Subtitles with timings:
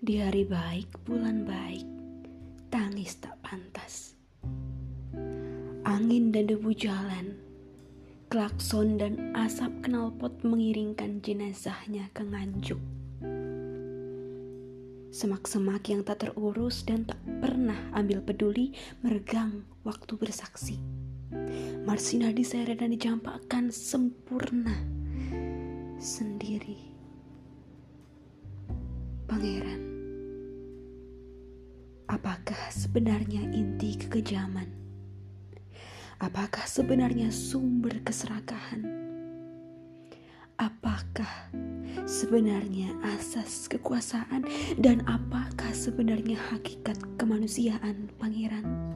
[0.00, 1.84] Di hari baik, bulan baik,
[2.72, 4.16] tangis tak pantas.
[5.84, 7.36] Angin dan debu jalan,
[8.32, 12.80] klakson dan asap knalpot mengiringkan jenazahnya ke nganjuk.
[15.12, 18.72] Semak-semak yang tak terurus dan tak pernah ambil peduli
[19.04, 20.80] meregang waktu bersaksi.
[21.84, 24.80] Marsina diseret dan dicampakkan sempurna
[26.00, 26.88] sendiri.
[29.28, 29.89] Pangeran
[32.10, 34.66] Apakah sebenarnya inti kekejaman?
[36.18, 38.82] Apakah sebenarnya sumber keserakahan?
[40.58, 41.30] Apakah
[42.10, 44.42] sebenarnya asas kekuasaan
[44.82, 48.89] dan apakah sebenarnya hakikat kemanusiaan pangeran?